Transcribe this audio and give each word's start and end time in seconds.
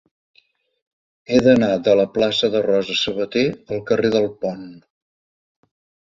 He 1.33 1.41
d'anar 1.47 1.67
de 1.87 1.91
la 1.99 2.05
plaça 2.15 2.49
de 2.55 2.61
Rosa 2.67 2.95
Sabater 3.01 3.43
al 3.77 3.83
carrer 3.91 4.11
del 4.17 4.25
Pont. 4.47 4.65